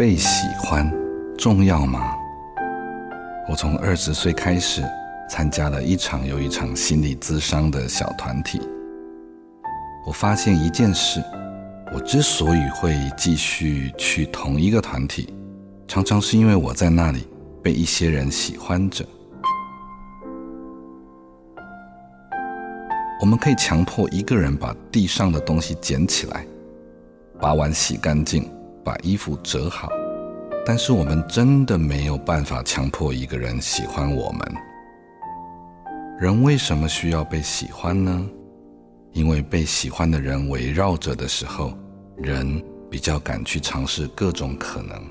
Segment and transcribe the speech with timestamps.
[0.00, 0.90] 被喜欢
[1.36, 2.16] 重要吗？
[3.46, 4.82] 我从二十岁开始
[5.28, 8.62] 参加了一场又一场心理咨商的小团体。
[10.06, 11.22] 我发现一件事：
[11.92, 15.34] 我之所以会继续去同一个团体，
[15.86, 17.28] 常常是因为我在那里
[17.62, 19.04] 被一些人喜欢着。
[23.20, 26.46] 我们可以强迫一个人把地上的东西捡起来，
[27.38, 28.50] 把碗洗干净。
[28.84, 29.88] 把衣服折好，
[30.64, 34.40] 但是我们真的没有办法强迫一个人喜欢我们。
[36.18, 38.26] 人为什么需要被喜欢呢？
[39.12, 41.72] 因为被喜欢的人围绕着的时候，
[42.16, 45.02] 人比较敢去尝试各种可能，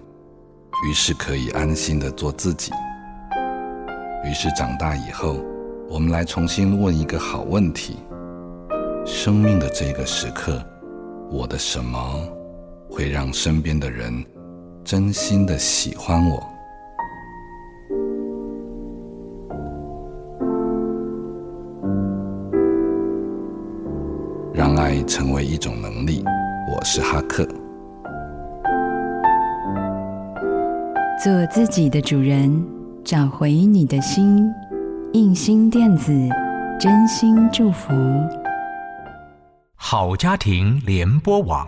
[0.88, 2.72] 于是可以安心的做自己。
[4.23, 5.44] 于是长大以后，
[5.89, 7.97] 我们来重新问一个好问题：
[9.05, 10.63] 生命的这个时刻，
[11.31, 12.38] 我的什么？
[12.89, 14.11] 会让身边的人
[14.83, 16.43] 真心的喜欢我，
[24.53, 26.23] 让爱成为一种能力。
[26.75, 27.47] 我是哈克，
[31.23, 32.65] 做自己的主人，
[33.03, 34.51] 找回你的心。
[35.13, 36.11] 印心电子，
[36.79, 37.91] 真心祝福。
[39.75, 41.67] 好家庭联播网。